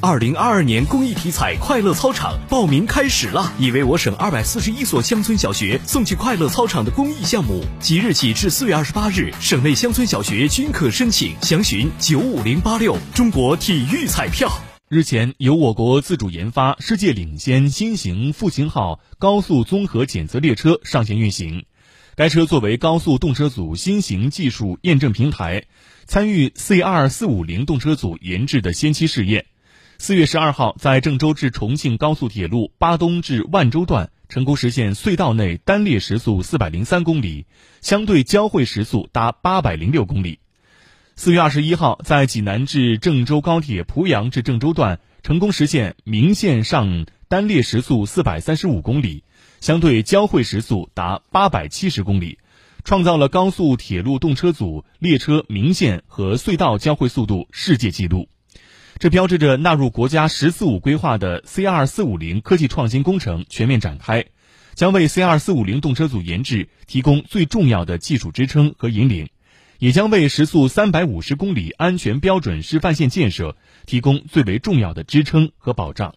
[0.00, 14.48] 二零二二年公益体彩快乐操场报名开始了，已为我省二百四十一所乡村小学送去快乐操场的公益项目，即日起至四月二十八日，省内乡村小学均可申请，详询九五零八六中国体育彩票。
[14.88, 21.64] 日前，由我国自主研发、世界领先新型复兴号高速综合检测列车上线运行。
[22.14, 25.64] 该车作为高速动车组新型技术验证平台，
[26.06, 29.46] 参与 C 二四五零动车组研制的先期试验。
[30.00, 37.46] 四月十二号，在郑州至重庆高速铁路巴东至万州段成功实现隧道内单列时速四百零三公里，
[37.80, 40.38] 相对交会时速达八百零六公里。
[41.16, 49.24] 四月二十一号，在济南至郑州高铁濮阳至郑州段成功实现明线上单列时速四百三十五公里，
[49.60, 52.38] 相对交会时速达八百七十公里，
[52.84, 58.28] 创造了高速铁路动车组列车明线和隧道交会速度世界纪录。
[58.98, 64.24] 这标志着纳入国家“十四五”规划的 C 二四五零科技创新工程全面展开，
[64.74, 69.28] 将为 C 二四五零动车组研制提供最重要的技术支撑和引领，
[69.78, 76.16] 也将为时速三百五十公里安全标准示范线建设提供最为重要的支撑和保障。